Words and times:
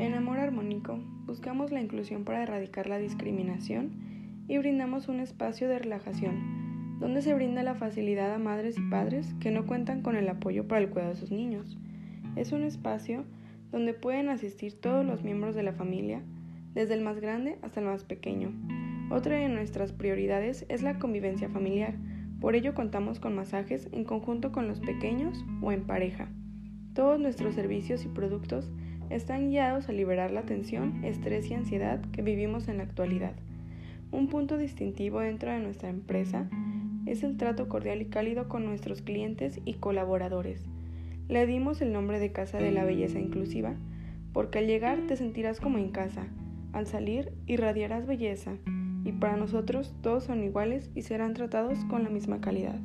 Icónico 0.00 0.98
buscamos 1.26 1.72
la 1.72 1.80
inclusión 1.80 2.24
para 2.24 2.42
erradicar 2.42 2.88
la 2.88 2.98
discriminación 2.98 3.90
y 4.48 4.56
brindamos 4.56 5.08
un 5.08 5.20
espacio 5.20 5.68
de 5.68 5.78
relajación 5.78 6.98
donde 7.00 7.20
se 7.20 7.34
brinda 7.34 7.62
la 7.62 7.74
facilidad 7.74 8.32
a 8.32 8.38
madres 8.38 8.78
y 8.78 8.90
padres 8.90 9.34
que 9.40 9.50
no 9.50 9.66
cuentan 9.66 10.00
con 10.00 10.16
el 10.16 10.28
apoyo 10.28 10.66
para 10.66 10.80
el 10.80 10.88
cuidado 10.88 11.10
de 11.12 11.20
sus 11.20 11.30
niños. 11.30 11.78
Es 12.34 12.52
un 12.52 12.62
espacio 12.62 13.24
donde 13.72 13.92
pueden 13.92 14.28
asistir 14.28 14.80
todos 14.80 15.04
los 15.04 15.22
miembros 15.22 15.54
de 15.54 15.62
la 15.62 15.72
familia, 15.72 16.22
desde 16.72 16.94
el 16.94 17.02
más 17.02 17.20
grande 17.20 17.58
hasta 17.62 17.80
el 17.80 17.86
más 17.86 18.04
pequeño. 18.04 18.52
Otra 19.10 19.36
de 19.36 19.48
nuestras 19.48 19.92
prioridades 19.92 20.66
es 20.68 20.82
la 20.82 20.98
convivencia 20.98 21.48
familiar, 21.48 21.94
por 22.40 22.54
ello 22.54 22.74
contamos 22.74 23.20
con 23.20 23.34
masajes 23.34 23.88
en 23.92 24.04
conjunto 24.04 24.52
con 24.52 24.66
los 24.66 24.80
pequeños 24.80 25.44
o 25.62 25.72
en 25.72 25.84
pareja. 25.84 26.28
Todos 26.94 27.20
nuestros 27.20 27.54
servicios 27.54 28.04
y 28.04 28.08
productos 28.08 28.70
están 29.10 29.50
guiados 29.50 29.88
a 29.88 29.92
liberar 29.92 30.30
la 30.30 30.42
tensión, 30.42 31.04
estrés 31.04 31.50
y 31.50 31.54
ansiedad 31.54 32.00
que 32.12 32.22
vivimos 32.22 32.68
en 32.68 32.78
la 32.78 32.84
actualidad. 32.84 33.34
Un 34.12 34.28
punto 34.28 34.56
distintivo 34.56 35.20
dentro 35.20 35.50
de 35.50 35.60
nuestra 35.60 35.88
empresa 35.88 36.48
es 37.06 37.22
el 37.22 37.36
trato 37.36 37.68
cordial 37.68 38.00
y 38.02 38.06
cálido 38.06 38.48
con 38.48 38.64
nuestros 38.64 39.02
clientes 39.02 39.60
y 39.64 39.74
colaboradores. 39.74 40.64
Le 41.28 41.46
dimos 41.46 41.82
el 41.82 41.92
nombre 41.92 42.18
de 42.18 42.32
Casa 42.32 42.58
de 42.58 42.70
la 42.70 42.84
Belleza 42.84 43.18
Inclusiva 43.18 43.74
porque 44.32 44.60
al 44.60 44.66
llegar 44.66 45.06
te 45.06 45.16
sentirás 45.16 45.60
como 45.60 45.78
en 45.78 45.90
casa, 45.90 46.26
al 46.72 46.86
salir 46.86 47.32
irradiarás 47.46 48.06
belleza 48.06 48.52
y 49.04 49.12
para 49.12 49.36
nosotros 49.36 49.94
todos 50.02 50.24
son 50.24 50.42
iguales 50.44 50.90
y 50.94 51.02
serán 51.02 51.34
tratados 51.34 51.84
con 51.86 52.04
la 52.04 52.10
misma 52.10 52.40
calidad. 52.40 52.78